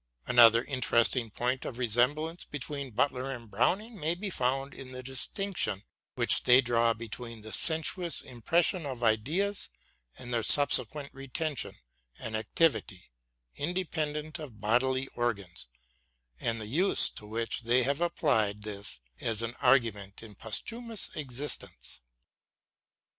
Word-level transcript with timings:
Another 0.25 0.63
interesting 0.63 1.29
point 1.29 1.63
of 1.63 1.77
resemblance 1.77 2.43
be 2.43 2.57
tween 2.57 2.89
Butler 2.89 3.29
and 3.31 3.51
Browning 3.51 3.99
may 3.99 4.15
be 4.15 4.31
found 4.31 4.73
in 4.73 4.93
the 4.93 5.03
distinction 5.03 5.83
which 6.15 6.41
they 6.41 6.59
draw 6.59 6.95
between 6.95 7.43
the 7.43 7.51
sensuous 7.51 8.19
impression 8.19 8.83
of 8.87 9.03
ideas 9.03 9.69
and 10.17 10.33
their 10.33 10.41
subsequent 10.41 11.13
retention 11.13 11.75
and 12.17 12.35
activity 12.35 13.11
independent 13.55 14.39
of 14.39 14.59
bodily 14.59 15.05
organs, 15.09 15.67
and 16.39 16.59
the 16.59 16.65
use 16.65 17.07
to 17.11 17.27
which 17.27 17.61
they 17.61 17.83
have 17.83 18.01
applied 18.01 18.63
this 18.63 18.99
as 19.19 19.43
an 19.43 19.53
argument 19.61 20.19
for 20.19 20.33
posthumous 20.33 21.11
existence. 21.13 21.99